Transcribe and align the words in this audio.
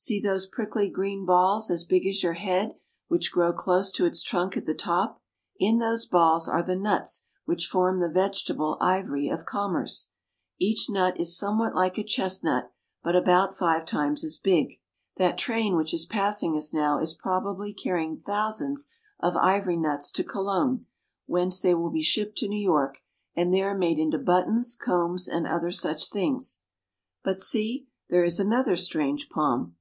See 0.00 0.20
those 0.20 0.46
prickly 0.46 0.88
green 0.88 1.26
balls, 1.26 1.72
as 1.72 1.82
big 1.82 2.06
as 2.06 2.22
your 2.22 2.34
head, 2.34 2.76
which 3.08 3.32
grow 3.32 3.52
close 3.52 3.90
to 3.90 4.04
its 4.06 4.22
trunk 4.22 4.56
at 4.56 4.64
the 4.64 4.72
top. 4.72 5.20
In 5.58 5.78
those 5.80 6.04
balls 6.06 6.48
are 6.48 6.62
the 6.62 6.76
nuts 6.76 7.24
which 7.46 7.66
form 7.66 7.98
the 7.98 8.08
vegetable 8.08 8.78
ivory 8.80 9.28
of 9.28 9.44
com 9.44 9.72
merce. 9.72 10.12
Each 10.56 10.88
nut 10.88 11.18
is 11.18 11.36
somewhat 11.36 11.74
like 11.74 11.98
a 11.98 12.04
chestnut, 12.04 12.70
but 13.02 13.16
about 13.16 13.56
five 13.56 13.84
times 13.84 14.22
as 14.22 14.38
big. 14.38 14.78
That 15.16 15.36
train 15.36 15.74
which 15.74 15.92
is 15.92 16.06
passing 16.06 16.56
us 16.56 16.72
now 16.72 17.00
is 17.00 17.12
probably 17.12 17.74
carrying 17.74 18.18
thousands 18.20 18.88
of 19.18 19.36
ivory 19.36 19.76
nuts 19.76 20.12
to 20.12 20.22
Colon, 20.22 20.86
whence 21.26 21.60
they 21.60 21.74
will 21.74 21.90
be 21.90 22.02
shipped 22.02 22.38
to 22.38 22.48
New 22.48 22.60
York, 22.62 22.98
and 23.34 23.52
there 23.52 23.76
made 23.76 23.98
into 23.98 24.18
buttons, 24.18 24.76
combs, 24.76 25.26
and 25.26 25.44
other 25.44 25.72
such 25.72 26.08
things. 26.08 26.62
But 27.24 27.40
see, 27.40 27.88
there 28.08 28.22
is 28.22 28.38
another 28.38 28.76
strange 28.76 29.28
palm. 29.28 29.74